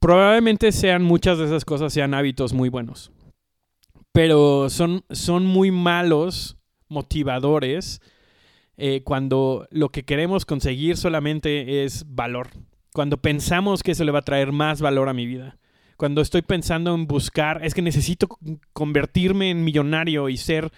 [0.00, 3.12] Probablemente sean muchas de esas cosas sean hábitos muy buenos.
[4.12, 6.56] Pero son, son muy malos
[6.88, 8.00] motivadores
[8.76, 12.48] eh, cuando lo que queremos conseguir solamente es valor.
[12.92, 15.58] Cuando pensamos que eso le va a traer más valor a mi vida
[15.96, 18.28] cuando estoy pensando en buscar, es que necesito
[18.72, 20.70] convertirme en millonario y ser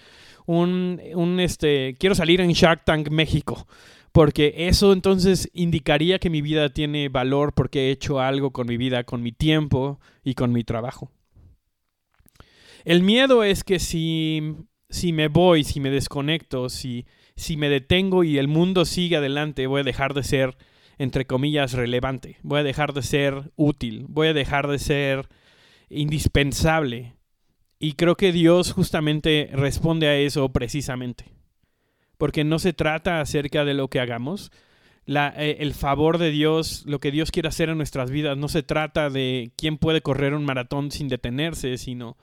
[0.47, 3.67] un, un este, quiero salir en Shark Tank México,
[4.19, 8.77] porque eso entonces indicaría que mi vida tiene valor porque he hecho algo con mi
[8.77, 11.13] vida, con mi tiempo y con mi trabajo.
[12.85, 14.57] El miedo es que si,
[14.91, 19.69] si me voy, si me desconecto, si, si me detengo y el mundo sigue adelante,
[19.69, 20.57] voy a dejar de ser
[20.99, 22.39] entre comillas, relevante.
[22.43, 24.07] Voy a dejar de ser útil.
[24.09, 25.29] Voy a dejar de ser
[25.91, 27.15] indispensable.
[27.79, 31.38] Y creo que Dios justamente responde a eso precisamente.
[32.19, 34.53] Porque no se trata acerca de lo que hagamos.
[35.07, 38.63] Eh, el favor de Dios, lo que Dios quiere hacer en nuestras vidas, no se
[38.63, 42.19] trata de quién puede correr un maratón sin detenerse, sino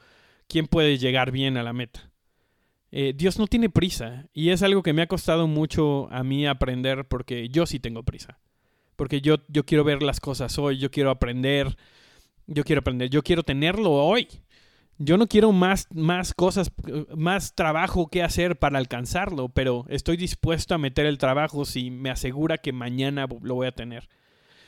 [0.48, 2.12] quién puede llegar bien a la meta.
[2.92, 6.46] Eh, Dios no tiene prisa y es algo que me ha costado mucho a mí
[6.46, 8.40] aprender porque yo sí tengo prisa
[8.96, 11.78] porque yo, yo quiero ver las cosas hoy, yo quiero aprender,
[12.48, 14.28] yo quiero aprender, yo quiero tenerlo hoy.
[14.98, 16.72] Yo no quiero más, más cosas,
[17.16, 22.10] más trabajo que hacer para alcanzarlo, pero estoy dispuesto a meter el trabajo si me
[22.10, 24.08] asegura que mañana lo voy a tener.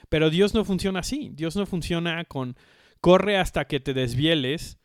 [0.09, 1.31] Pero Dios no funciona así.
[1.33, 2.57] Dios no funciona con
[2.99, 4.79] corre hasta que te desvieles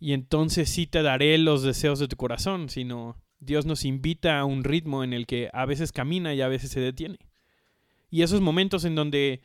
[0.00, 4.44] y entonces sí te daré los deseos de tu corazón, sino Dios nos invita a
[4.44, 7.18] un ritmo en el que a veces camina y a veces se detiene.
[8.10, 9.42] Y esos momentos en donde,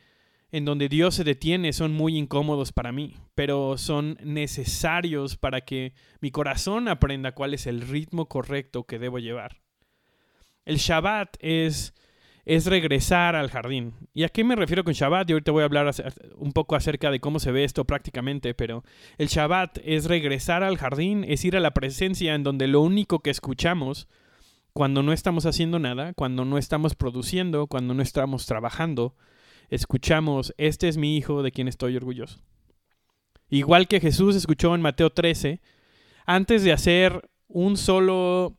[0.54, 5.94] en donde Dios se detiene son muy incómodos para mí, pero son necesarios para que
[6.20, 9.56] mi corazón aprenda cuál es el ritmo correcto que debo llevar.
[10.64, 11.92] El Shabbat es,
[12.44, 13.94] es regresar al jardín.
[14.12, 15.28] ¿Y a qué me refiero con Shabbat?
[15.28, 15.92] Y ahorita voy a hablar
[16.36, 18.84] un poco acerca de cómo se ve esto prácticamente, pero
[19.18, 23.18] el Shabbat es regresar al jardín, es ir a la presencia en donde lo único
[23.18, 24.06] que escuchamos
[24.72, 29.16] cuando no estamos haciendo nada, cuando no estamos produciendo, cuando no estamos trabajando,
[29.70, 32.40] escuchamos, este es mi hijo de quien estoy orgulloso.
[33.48, 35.60] Igual que Jesús escuchó en Mateo 13,
[36.26, 38.58] antes de hacer un solo,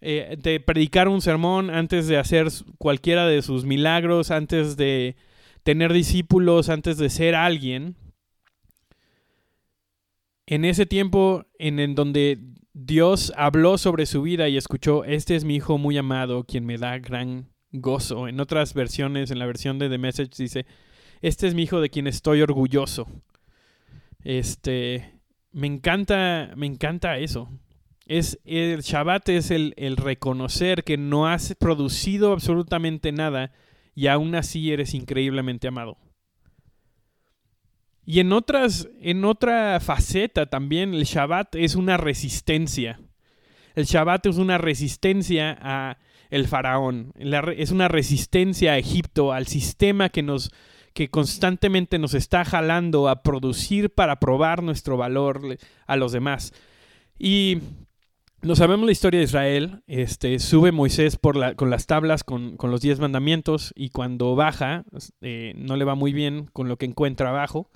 [0.00, 5.16] eh, de predicar un sermón, antes de hacer cualquiera de sus milagros, antes de
[5.62, 7.96] tener discípulos, antes de ser alguien,
[10.46, 12.38] en ese tiempo en, en donde
[12.72, 16.78] Dios habló sobre su vida y escuchó, este es mi hijo muy amado, quien me
[16.78, 18.28] da gran gozo.
[18.28, 20.66] En otras versiones, en la versión de The Message dice,
[21.20, 23.06] este es mi hijo de quien estoy orgulloso.
[24.22, 25.20] Este,
[25.52, 27.48] me encanta, me encanta eso.
[28.06, 33.52] Es, el Shabbat es el, el reconocer que no has producido absolutamente nada
[33.94, 35.96] y aún así eres increíblemente amado.
[38.04, 42.98] Y en otras, en otra faceta también, el Shabbat es una resistencia.
[43.76, 45.98] El Shabbat es una resistencia a
[46.30, 47.12] el faraón.
[47.56, 50.50] es una resistencia a Egipto, al sistema que nos
[50.92, 56.52] que constantemente nos está jalando a producir para probar nuestro valor a los demás.
[57.16, 57.58] Y
[58.42, 59.82] no sabemos la historia de Israel.
[59.86, 61.18] Este, sube Moisés
[61.56, 64.84] con las tablas con, los diez mandamientos y cuando baja
[65.20, 67.70] eh, no le va muy bien con lo que encuentra abajo.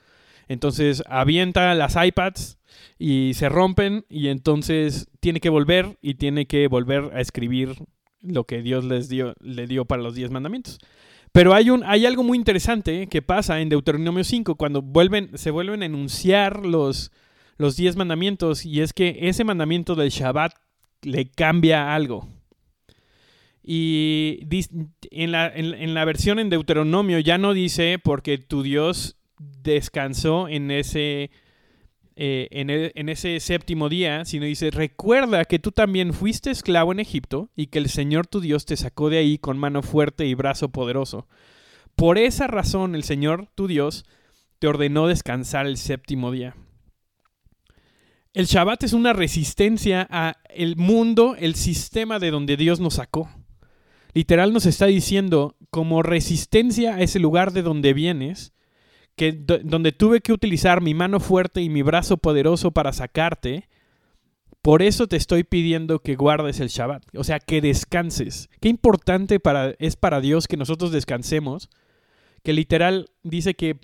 [0.48, 2.58] Entonces avienta las iPads
[2.98, 7.76] y se rompen y entonces tiene que volver y tiene que volver a escribir
[8.24, 10.78] lo que Dios les dio, le dio para los diez mandamientos.
[11.32, 15.50] Pero hay, un, hay algo muy interesante que pasa en Deuteronomio 5 cuando vuelven, se
[15.50, 17.10] vuelven a enunciar los,
[17.56, 20.54] los diez mandamientos y es que ese mandamiento del Shabbat
[21.02, 22.28] le cambia algo.
[23.62, 24.46] Y
[25.10, 30.70] en la, en la versión en Deuteronomio ya no dice porque tu Dios descansó en
[30.70, 31.30] ese
[32.16, 37.50] eh, en, ese séptimo día, sino dice, recuerda que tú también fuiste esclavo en Egipto
[37.56, 40.68] y que el Señor tu Dios te sacó de ahí con mano fuerte y brazo
[40.68, 41.26] poderoso.
[41.96, 44.04] Por esa razón el Señor tu Dios
[44.60, 46.54] te ordenó descansar el séptimo día.
[48.32, 53.28] El Shabbat es una resistencia a el mundo, el sistema de donde Dios nos sacó.
[54.12, 58.53] Literal nos está diciendo, como resistencia a ese lugar de donde vienes,
[59.16, 63.68] que donde tuve que utilizar mi mano fuerte y mi brazo poderoso para sacarte,
[64.64, 68.48] por eso te estoy pidiendo que guardes el Shabbat, o sea, que descanses.
[68.60, 71.68] Qué importante para, es para Dios que nosotros descansemos,
[72.42, 73.78] que literal dice que,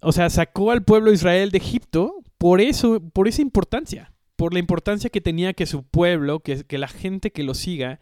[0.00, 4.54] o sea, sacó al pueblo de Israel de Egipto por eso, por esa importancia, por
[4.54, 8.00] la importancia que tenía que su pueblo, que, que la gente que lo siga,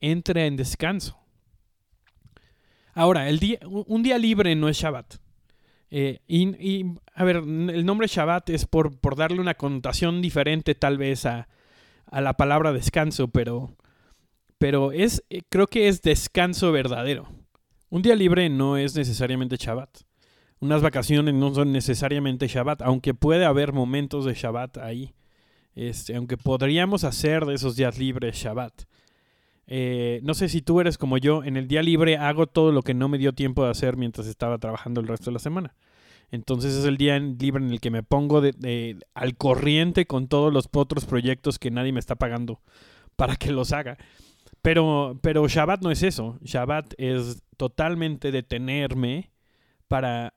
[0.00, 1.23] entre en descanso.
[2.94, 5.16] Ahora, el día, un día libre no es Shabbat.
[5.90, 11.26] Eh, y, a ver, el nombre Shabbat es por, darle una connotación diferente tal vez
[11.26, 11.48] a,
[12.10, 13.76] la palabra descanso, pero,
[14.58, 17.28] pero es, eh, creo que es descanso verdadero.
[17.90, 20.00] Un día libre no es necesariamente Shabbat.
[20.60, 25.14] Unas vacaciones no son necesariamente Shabbat, aunque puede haber momentos de Shabbat ahí.
[25.74, 28.84] Este, aunque podríamos hacer de esos días libres Shabbat.
[29.66, 32.82] Eh, no sé si tú eres como yo, en el día libre hago todo lo
[32.82, 35.74] que no me dio tiempo de hacer mientras estaba trabajando el resto de la semana.
[36.30, 40.52] Entonces es el día libre en el que me pongo de, al corriente con todos
[40.52, 42.60] los otros proyectos que nadie me está pagando
[43.16, 43.96] para que los haga.
[44.62, 46.38] Pero, pero Shabbat no es eso.
[46.42, 49.30] Shabbat es totalmente detenerme
[49.88, 50.34] para,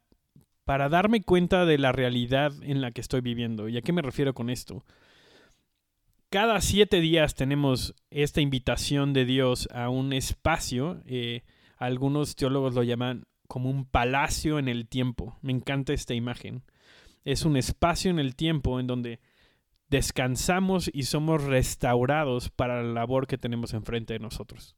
[0.65, 3.69] para darme cuenta de la realidad en la que estoy viviendo.
[3.69, 4.83] ¿Y a qué me refiero con esto?
[6.29, 11.01] Cada siete días tenemos esta invitación de Dios a un espacio.
[11.05, 11.43] Eh,
[11.77, 15.37] algunos teólogos lo llaman como un palacio en el tiempo.
[15.41, 16.63] Me encanta esta imagen.
[17.23, 19.19] Es un espacio en el tiempo en donde
[19.89, 24.75] descansamos y somos restaurados para la labor que tenemos enfrente de nosotros.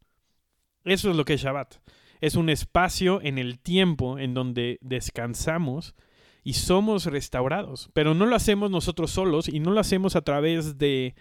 [0.83, 1.75] Eso es lo que es Shabbat.
[2.21, 5.95] Es un espacio en el tiempo en donde descansamos
[6.43, 7.89] y somos restaurados.
[7.93, 11.15] Pero no lo hacemos nosotros solos y no lo hacemos a través de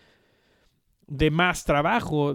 [1.09, 2.35] de más trabajo,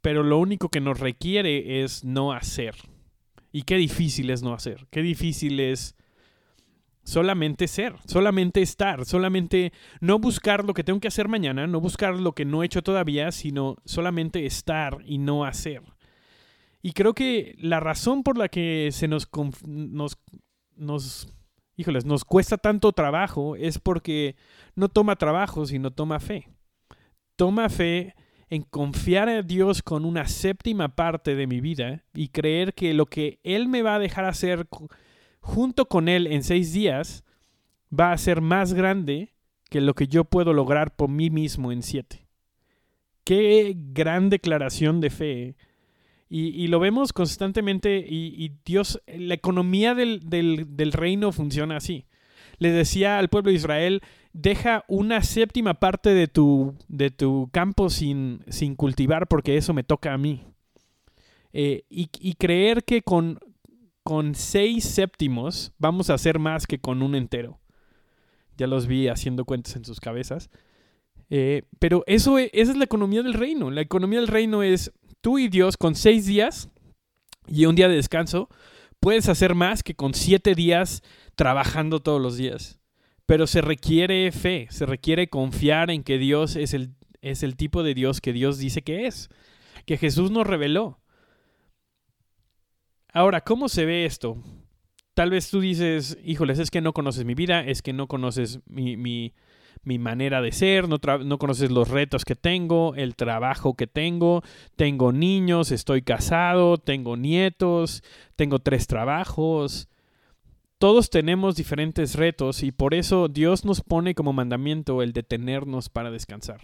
[0.00, 2.74] pero lo único que nos requiere es no hacer.
[3.50, 5.96] Y qué difícil es no hacer, qué difícil es
[7.02, 12.20] solamente ser, solamente estar, solamente no buscar lo que tengo que hacer mañana, no buscar
[12.20, 15.82] lo que no he hecho todavía, sino solamente estar y no hacer.
[16.82, 19.28] Y creo que la razón por la que se nos,
[19.66, 20.18] nos,
[20.76, 21.32] nos,
[21.76, 24.36] híjoles, nos cuesta tanto trabajo es porque
[24.74, 26.48] no toma trabajo, sino toma fe
[27.38, 28.16] toma fe
[28.50, 33.06] en confiar a Dios con una séptima parte de mi vida y creer que lo
[33.06, 34.66] que Él me va a dejar hacer
[35.40, 37.24] junto con Él en seis días
[37.96, 39.34] va a ser más grande
[39.70, 42.26] que lo que yo puedo lograr por mí mismo en siete.
[43.22, 45.56] Qué gran declaración de fe.
[46.30, 52.04] Y, lo vemos constantemente y, Dios, la economía del, del reino funciona así.
[52.58, 57.90] Le decía al pueblo de Israel, deja una séptima parte de tu, de tu campo
[57.90, 60.44] sin, sin cultivar porque eso me toca a mí.
[61.52, 63.38] Eh, y, creer que con,
[64.02, 67.58] con seis séptimos vamos a hacer más que con un entero.
[68.56, 70.50] Ya los vi haciendo cuentas en sus cabezas.
[71.30, 73.70] Eh, pero eso, e, esa es la economía del reino.
[73.70, 76.70] La economía del reino es tú y Dios con seis días
[77.46, 78.48] y un día de descanso.
[79.00, 81.02] Puedes hacer más que con siete días
[81.34, 82.80] trabajando todos los días.
[83.26, 87.82] Pero se requiere fe, se requiere confiar en que Dios es el, es el tipo
[87.82, 89.28] de Dios que Dios dice que es,
[89.86, 91.00] que Jesús nos reveló.
[93.12, 94.42] Ahora, ¿cómo se ve esto?
[95.14, 98.60] Tal vez tú dices, híjoles, es que no conoces mi vida, es que no conoces
[98.66, 99.34] mi, mi,
[99.84, 104.42] mi manera de ser, no, no, conoces los retos que tengo, el trabajo que tengo,
[104.76, 108.02] tengo niños, estoy casado, tengo nietos,
[108.36, 109.88] tengo tres trabajos,
[110.78, 116.10] todos tenemos diferentes retos y por eso Dios nos pone como mandamiento el detenernos para
[116.10, 116.60] descansar.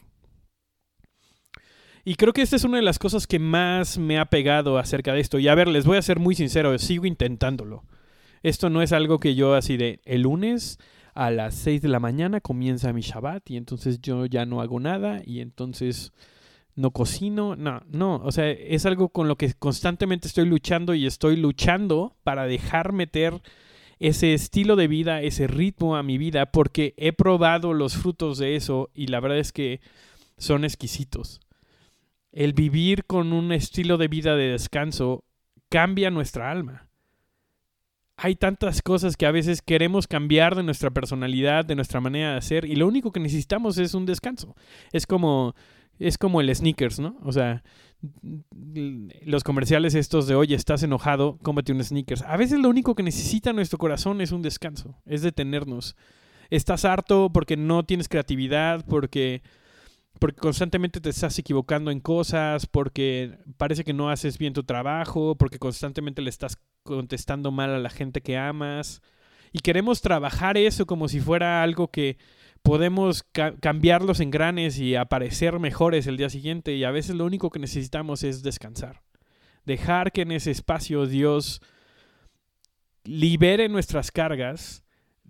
[2.05, 5.15] Y creo que esta es una de las cosas que más me ha pegado acerca
[5.15, 5.39] de esto.
[5.39, 7.83] Y a ver, les voy a ser muy sincero, sigo intentándolo.
[8.43, 10.79] Esto no es algo que yo así de el lunes
[11.15, 14.81] a las 6 de la mañana comienza mi Shabbat y entonces yo ya no hago
[14.81, 16.13] nada y entonces
[16.75, 17.57] no cocino.
[17.57, 22.17] No, no, o sea, es algo con lo que constantemente estoy luchando y estoy luchando
[22.25, 23.41] para dejar meter
[24.01, 28.57] ese estilo de vida, ese ritmo a mi vida, porque he probado los frutos de
[28.57, 29.81] eso y la verdad es que
[30.37, 31.41] son exquisitos.
[32.33, 35.25] El vivir con un estilo de vida de descanso
[35.69, 36.89] cambia nuestra alma.
[38.17, 42.39] Hay tantas cosas que a veces queremos cambiar de nuestra personalidad, de nuestra manera de
[42.39, 44.55] hacer, y lo único que necesitamos es un descanso.
[44.93, 45.55] Es como,
[45.99, 47.19] es como el sneakers, ¿no?
[47.23, 47.63] O sea,
[49.25, 52.23] los comerciales estos de, oye, estás enojado, cómete un sneakers.
[52.23, 55.97] A veces lo único que necesita nuestro corazón es un descanso, es detenernos.
[56.51, 59.43] Estás harto porque no tienes creatividad, porque,
[60.21, 65.37] porque constantemente te estás equivocando en cosas, porque parece que no haces bien tu trabajo,
[65.37, 69.03] porque constantemente le estás contestando mal a la gente que amas.
[69.53, 72.19] Y queremos trabajar eso como si fuera algo que
[72.63, 73.25] podemos
[73.61, 77.59] cambiar los engranes y aparecer mejores el día siguiente y a veces lo único que
[77.59, 79.03] necesitamos es descansar.
[79.67, 81.61] Dejar que en ese espacio Dios
[83.05, 84.83] libere nuestras cargas,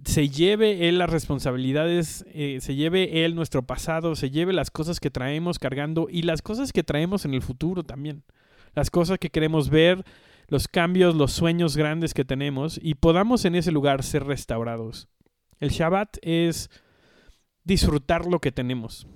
[0.04, 5.00] se lleve Él las responsabilidades, eh, se lleve Él nuestro pasado, se lleve las cosas
[5.00, 8.22] que traemos cargando y las cosas que traemos en el futuro también.
[8.74, 10.04] Las cosas que queremos ver,
[10.48, 15.08] los cambios, los sueños grandes que tenemos y podamos en ese lugar ser restaurados.
[15.60, 16.70] El Shabbat es
[17.64, 19.06] disfrutar lo que tenemos.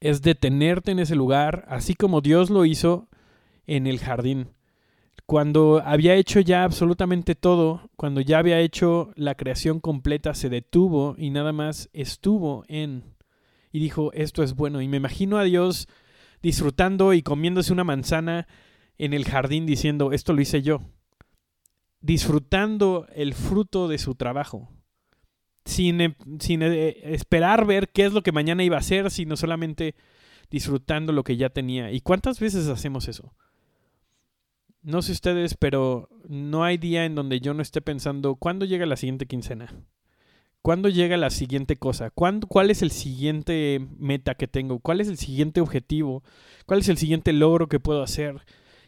[0.00, 3.08] Es detenerte en ese lugar, así como Dios lo hizo
[3.66, 4.50] en el jardín.
[5.26, 11.14] Cuando había hecho ya absolutamente todo, cuando ya había hecho la creación completa, se detuvo
[11.16, 13.14] y nada más estuvo en.
[13.70, 14.80] Y dijo, esto es bueno.
[14.80, 15.86] Y me imagino a Dios
[16.42, 18.48] disfrutando y comiéndose una manzana
[19.04, 20.80] en el jardín diciendo, esto lo hice yo.
[22.00, 24.68] Disfrutando el fruto de su trabajo
[25.64, 29.36] sin, em, sin eh, esperar ver qué es lo que mañana iba a hacer, sino
[29.36, 29.94] solamente
[30.50, 31.92] disfrutando lo que ya tenía.
[31.92, 33.34] ¿Y cuántas veces hacemos eso?
[34.82, 38.86] No sé ustedes, pero no hay día en donde yo no esté pensando cuándo llega
[38.86, 39.72] la siguiente quincena.
[40.62, 42.10] ¿Cuándo llega la siguiente cosa?
[42.10, 44.78] ¿Cuándo, ¿Cuál es el siguiente meta que tengo?
[44.78, 46.22] ¿Cuál es el siguiente objetivo?
[46.66, 48.42] ¿Cuál es el siguiente logro que puedo hacer?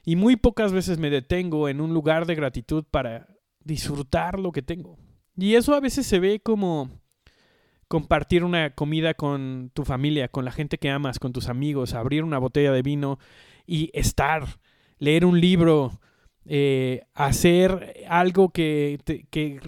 [0.04, 3.28] Y muy pocas veces me detengo en un lugar de gratitud para
[3.60, 4.98] disfrutar lo que tengo.
[5.36, 6.90] Y eso a veces se ve como
[7.88, 12.24] compartir una comida con tu familia, con la gente que amas, con tus amigos, abrir
[12.24, 13.18] una botella de vino
[13.66, 14.46] y estar,
[14.98, 16.00] leer un libro,
[16.46, 18.98] eh, hacer algo que,
[19.30, 19.60] que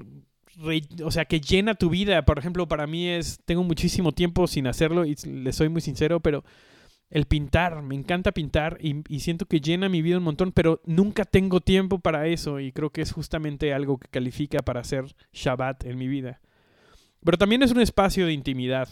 [1.05, 2.25] o sea, que llena tu vida.
[2.25, 6.21] Por ejemplo, para mí es, tengo muchísimo tiempo sin hacerlo y le soy muy sincero,
[6.21, 6.45] pero
[7.15, 11.25] el pintar, me encanta pintar y, siento que llena mi vida un montón, pero nunca
[11.25, 15.85] tengo tiempo para eso y creo que es justamente algo que califica para hacer Shabbat
[15.85, 16.41] en mi vida.
[17.25, 18.89] Pero también es un espacio de intimidad,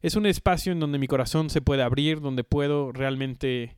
[0.00, 3.76] es un espacio en donde mi corazón se puede abrir, donde puedo realmente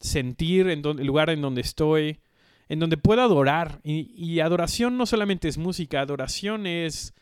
[0.00, 2.20] sentir en el lugar en donde estoy,
[2.68, 3.80] en donde puedo adorar.
[3.84, 7.14] Y, adoración no solamente es música, adoración es,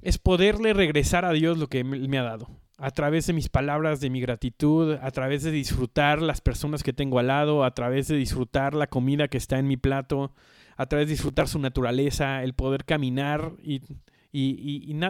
[0.00, 4.00] es poderle regresar a Dios lo que me ha dado a través de mis palabras
[4.00, 8.08] de mi gratitud, a través de disfrutar las personas que tengo al lado, a través
[8.08, 10.32] de disfrutar la comida que está en mi plato,
[10.76, 13.80] a través de disfrutar su naturaleza, el poder caminar y,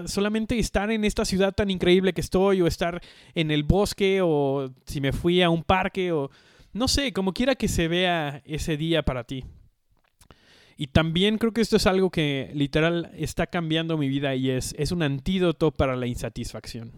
[0.05, 3.01] solamente estar en esta ciudad tan increíble que estoy, o estar
[3.35, 6.31] en el bosque, o si me fui a un parque, o
[6.75, 9.45] no sé, como quiera que se vea ese día para ti.
[10.77, 14.75] Y también creo que esto es algo que literal está cambiando mi vida y es,
[14.77, 16.93] es un antídoto para la insatisfacción.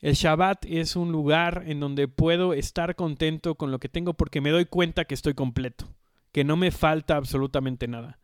[0.00, 4.40] El Shabbat es un lugar en donde puedo estar contento con lo que tengo porque
[4.40, 5.88] me doy cuenta que estoy completo,
[6.32, 8.18] que no me falta absolutamente nada,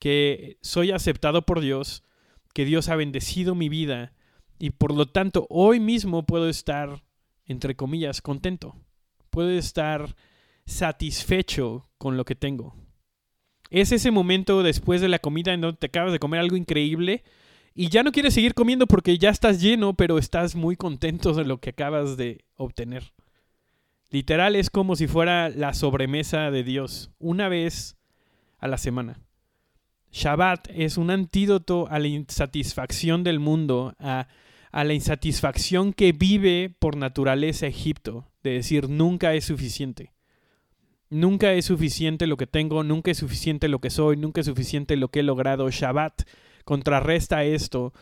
[0.00, 2.02] que soy aceptado por Dios,
[2.54, 4.12] que Dios ha bendecido mi vida
[4.58, 7.02] y por lo tanto hoy mismo puedo estar,
[7.44, 8.74] entre comillas, contento,
[9.30, 10.16] puedo estar
[10.64, 12.74] satisfecho con lo que tengo.
[13.70, 17.24] Es ese momento después de la comida en donde te acabas de comer algo increíble
[17.80, 21.44] y ya no quieres seguir comiendo porque ya estás lleno, pero estás muy contento de
[21.44, 23.12] lo que acabas de obtener.
[24.10, 27.96] Literal es como si fuera la sobremesa de Dios, una vez
[28.58, 29.20] a la semana.
[30.10, 34.26] Shabbat es un antídoto a la insatisfacción del mundo, a,
[34.72, 40.10] a la insatisfacción que vive por naturaleza Egipto, de decir nunca es suficiente.
[41.10, 44.96] Nunca es suficiente lo que tengo, nunca es suficiente lo que soy, nunca es suficiente
[44.96, 45.70] lo que he logrado.
[45.70, 46.22] Shabbat
[46.68, 47.94] contrarresta esto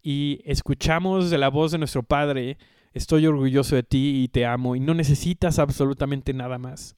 [0.00, 2.58] y escuchamos de la voz de nuestro Padre,
[2.92, 6.94] estoy orgulloso de ti y te amo y no necesitas absolutamente nada más.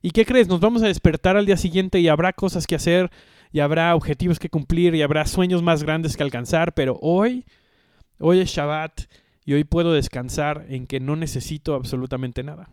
[0.00, 0.48] ¿Y qué crees?
[0.48, 3.10] Nos vamos a despertar al día siguiente y habrá cosas que hacer
[3.52, 7.44] y habrá objetivos que cumplir y habrá sueños más grandes que alcanzar, pero hoy,
[8.18, 9.12] hoy es Shabbat
[9.44, 12.70] y hoy puedo descansar en que no necesito absolutamente nada.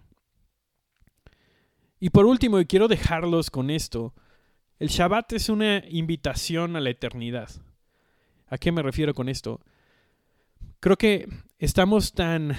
[2.00, 4.14] Y por último, y quiero dejarlos con esto,
[4.80, 7.50] El Shabbat es una invitación a la eternidad.
[8.54, 9.62] ¿A qué me refiero con esto?
[10.80, 11.28] Creo que
[11.58, 12.56] estamos tan...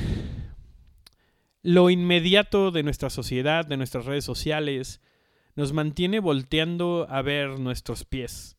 [1.63, 5.01] Lo inmediato de nuestra sociedad, de nuestras redes sociales,
[5.55, 8.57] nos mantiene volteando a ver nuestros pies.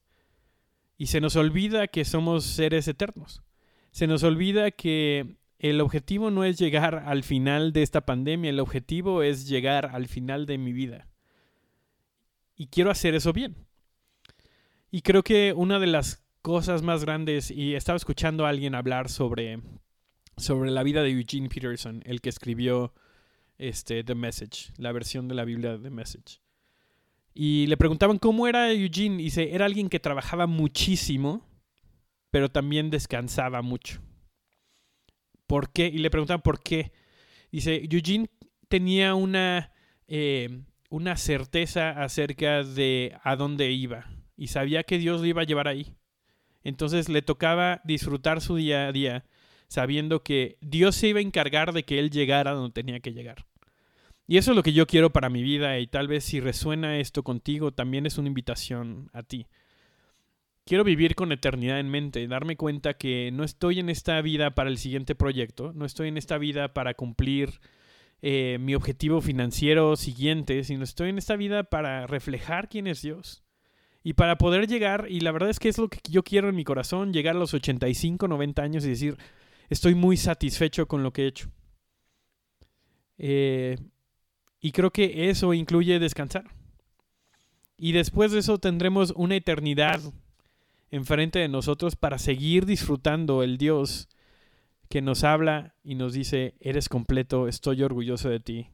[0.97, 3.43] Y se nos olvida que somos seres eternos.
[3.91, 8.61] Se nos olvida que el objetivo no es llegar al final de esta pandemia, el
[8.61, 11.09] objetivo es llegar al final de mi vida.
[12.55, 13.57] Y quiero hacer eso bien.
[14.89, 19.09] Y creo que una de las cosas más grandes, y estaba escuchando a alguien hablar
[19.09, 19.61] sobre,
[20.37, 22.93] sobre la vida de Eugene Peterson, el que escribió
[23.57, 26.41] este, The Message, la versión de la Biblia de The Message.
[27.33, 29.15] Y le preguntaban cómo era Eugene.
[29.15, 31.49] Y dice, era alguien que trabajaba muchísimo,
[32.29, 33.99] pero también descansaba mucho.
[35.47, 35.87] ¿Por qué?
[35.87, 36.91] Y le preguntaban por qué.
[37.51, 38.29] Dice, Eugene
[38.67, 39.71] tenía una,
[40.07, 44.11] eh, una certeza acerca de a dónde iba.
[44.37, 45.95] Y sabía que Dios lo iba a llevar ahí.
[46.65, 49.23] Entonces le tocaba disfrutar su día a día,
[49.67, 53.45] sabiendo que Dios se iba a encargar de que él llegara donde tenía que llegar.
[54.27, 56.97] Y eso es lo que yo quiero para mi vida y tal vez si resuena
[56.97, 59.45] esto contigo, también es una invitación a ti.
[60.65, 64.71] Quiero vivir con eternidad en mente, darme cuenta que no estoy en esta vida para
[64.71, 67.59] el siguiente proyecto, no estoy en esta vida para cumplir
[68.23, 73.44] eh, mi objetivo financiero siguiente, sino estoy en esta vida para reflejar quién es Dios.
[74.07, 76.55] Y para poder llegar, y la verdad es que es lo que yo quiero en
[76.55, 79.17] mi corazón, llegar a los 85, 90 años y decir,
[79.67, 81.49] estoy muy satisfecho con lo que he hecho.
[83.17, 83.79] Eh,
[84.59, 86.45] y creo que eso incluye descansar.
[87.77, 89.99] Y después de eso tendremos una eternidad
[90.91, 94.07] enfrente de nosotros para seguir disfrutando el Dios
[94.87, 98.69] que nos habla y nos dice, eres completo, estoy orgulloso de ti.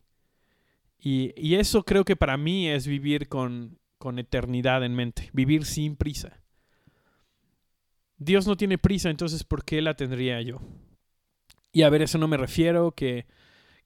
[0.99, 5.95] Y, eso creo que para mí es vivir con, con eternidad en mente, vivir sin
[5.95, 6.41] prisa.
[8.17, 10.59] Dios no tiene prisa, entonces ¿por qué la tendría yo?
[11.71, 13.25] Y a ver, eso no me refiero que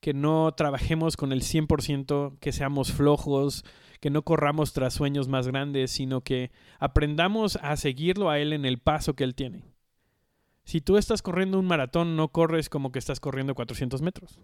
[0.06, 3.66] que no trabajemos con el 100%, que seamos flojos,
[4.00, 8.66] que no corramos tras sueños más grandes, sino que aprendamos a seguirlo a Él en
[8.66, 9.64] el paso que Él tiene.
[10.64, 14.40] Si tú estás corriendo un maratón, no corres como que estás corriendo 400 metros.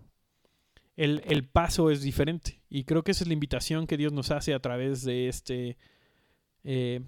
[0.96, 2.62] El, el, paso es diferente.
[2.70, 5.78] Y creo que esa es la invitación que Dios nos hace a través de este,
[6.64, 7.02] eh,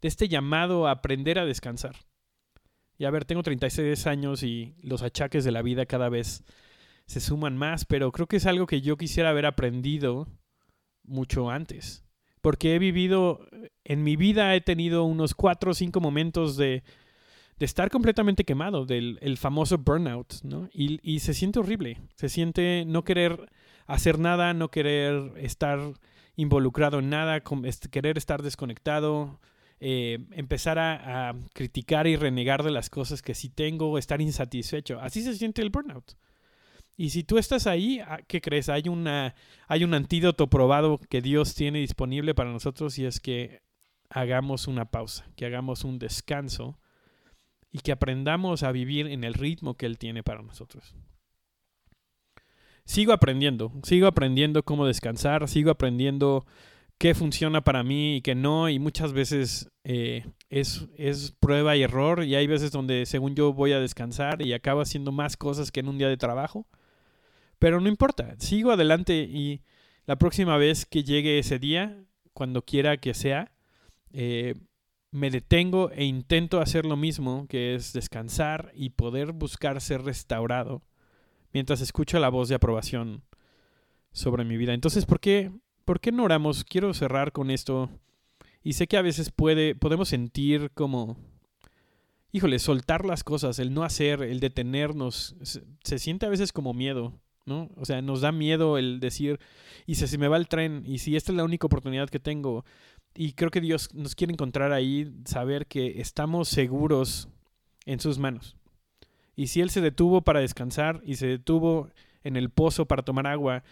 [0.00, 1.96] de este llamado a aprender a descansar.
[2.98, 6.44] Y a ver, tengo 36 años y los achaques de la vida cada vez
[7.06, 10.28] se suman más, pero creo que es algo que yo quisiera haber aprendido
[11.04, 12.04] mucho antes.
[12.40, 13.46] Porque he vivido,
[13.84, 16.84] en mi vida he tenido unos cuatro o cinco momentos de,
[17.58, 20.68] de estar completamente quemado, del el famoso burnout, ¿no?
[20.72, 23.50] Y, y, se siente horrible, se siente no querer
[23.86, 25.78] hacer nada, no querer estar
[26.36, 27.42] involucrado en nada,
[27.90, 29.40] querer estar desconectado,
[29.80, 35.00] eh, empezar a, a, criticar y renegar de las cosas que sí tengo, estar insatisfecho.
[35.00, 36.14] Así se siente el burnout.
[36.96, 38.68] Y si tú estás ahí, ah, ¿qué crees?
[38.68, 39.34] Hay, una,
[39.68, 43.60] hay un antídoto probado que Dios tiene disponible para nosotros y es que
[44.08, 46.78] hagamos una pausa, que hagamos un descanso
[47.76, 50.94] y que aprendamos a vivir en el ritmo que Él tiene para nosotros.
[52.86, 56.46] Sigo aprendiendo, sigo aprendiendo cómo descansar, sigo aprendiendo
[56.96, 61.82] qué funciona para mí y qué no, y muchas veces eh, es, es, prueba y
[61.82, 65.70] error, y hay veces donde según yo voy a descansar y acabo haciendo más cosas
[65.70, 66.66] que en un día de trabajo.
[67.58, 69.60] Pero no importa, sigo adelante y
[70.06, 72.02] la próxima vez que llegue ese día,
[72.32, 73.52] cuando quiera que sea,
[74.12, 74.54] eh,
[75.16, 80.82] me detengo e intento hacer lo mismo, que es descansar y poder buscar ser restaurado
[81.54, 83.24] mientras escucho la voz de aprobación
[84.12, 84.74] sobre mi vida.
[84.74, 85.50] Entonces, ¿por qué,
[85.86, 86.64] ¿por qué no oramos?
[86.64, 87.88] Quiero cerrar con esto.
[88.62, 91.16] Y sé que a veces puede, podemos sentir como,
[92.30, 95.34] híjole, soltar las cosas, el no hacer, el detenernos,
[95.82, 97.14] se siente a veces como miedo.
[97.46, 97.70] ¿no?
[97.76, 99.38] O sea, nos da miedo el decir,
[99.86, 102.64] y si me va el tren, y si esta es la única oportunidad que tengo.
[103.16, 107.28] Y creo que Dios nos quiere encontrar ahí, saber que estamos seguros
[107.86, 108.56] en sus manos.
[109.34, 111.88] Y si Él se detuvo para descansar y se detuvo
[112.24, 113.64] en el pozo para tomar agua,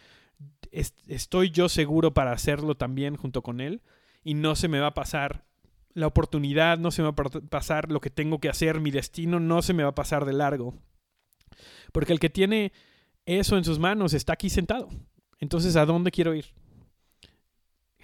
[1.07, 3.83] estoy yo seguro para hacerlo también junto con Él.
[4.23, 5.45] Y no se me va a pasar
[5.93, 9.41] la oportunidad, no se me va a pasar lo que tengo que hacer, mi destino
[9.41, 10.75] no se me va a pasar de largo.
[11.93, 12.73] Porque el que tiene
[13.27, 14.89] eso en sus manos, está aquí sentado.
[15.39, 16.47] Entonces, ¿a dónde quiero ir?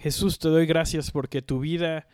[0.01, 2.07] Jesús, te doy gracias porque tu vida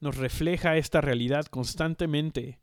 [0.00, 2.58] nos refleja esta realidad constantemente.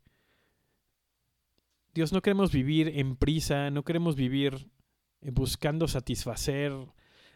[1.94, 4.68] Dios, no queremos vivir en prisa, no queremos vivir
[5.22, 6.72] buscando satisfacer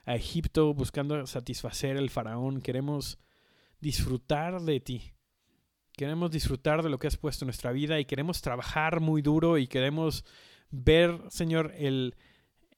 [0.05, 2.61] a Egipto, buscando satisfacer al faraón.
[2.61, 3.19] Queremos
[3.81, 5.15] disfrutar de ti.
[5.97, 9.57] Queremos disfrutar de lo que has puesto en nuestra vida y queremos trabajar muy duro
[9.57, 10.27] y queremos
[10.71, 12.17] ver, Señor, el,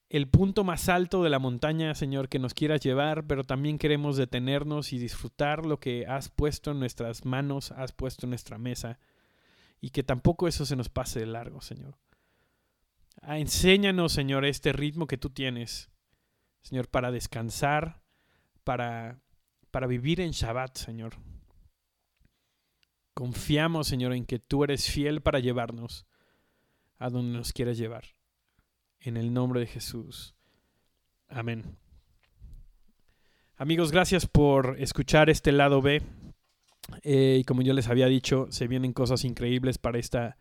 [0.08, 4.16] el punto más alto de la montaña, Señor, que nos quieras llevar, pero también queremos
[4.16, 8.98] detenernos y disfrutar lo que has puesto en nuestras manos, has puesto en nuestra mesa,
[9.80, 11.98] y que tampoco eso se nos pase de largo, Señor.
[13.20, 15.90] Ah, enséñanos, Señor, este ritmo que tú tienes,
[16.62, 18.00] Señor, para descansar,
[18.62, 19.20] para,
[19.70, 21.14] para vivir en Shabbat, Señor.
[23.14, 26.06] Confiamos, Señor, en que tú eres fiel para llevarnos
[26.98, 28.15] a donde nos quieras llevar.
[29.06, 30.34] En el nombre de Jesús.
[31.28, 31.62] Amén.
[33.56, 36.02] Amigos, gracias por escuchar este lado B.
[37.04, 40.38] Eh, y como yo les había dicho, se vienen cosas increíbles para esta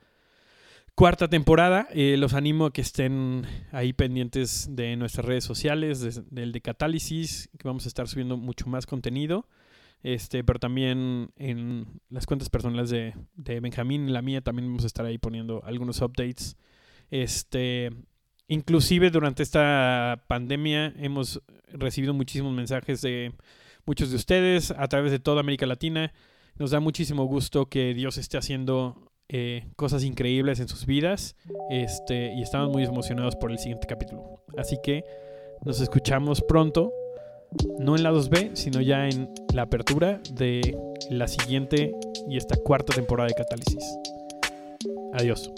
[0.95, 1.88] cuarta temporada.
[1.91, 7.51] Eh, los animo a que estén ahí pendientes de nuestras redes sociales, del de Catálisis,
[7.59, 9.47] que vamos a estar subiendo mucho más contenido.
[10.01, 14.88] Este, pero también en las cuentas personales de, de Benjamín la mía también vamos a
[14.88, 16.57] estar ahí poniendo algunos updates.
[17.11, 17.91] Este,
[18.48, 21.41] inclusive durante esta pandemia hemos
[21.72, 23.34] recibido muchísimos mensajes de
[23.86, 26.14] muchos de ustedes a través de toda América Latina.
[26.58, 31.36] Nos da muchísimo gusto que Dios esté haciendo eh, cosas increíbles en sus vidas
[31.70, 34.43] este, y estamos muy emocionados por el siguiente capítulo.
[34.58, 35.04] Así que
[35.64, 36.91] nos escuchamos pronto
[37.80, 40.78] no en la 2B, sino ya en la apertura de
[41.10, 41.93] la siguiente
[42.30, 43.84] y esta cuarta temporada de Catálisis.
[45.14, 45.52] Adiós.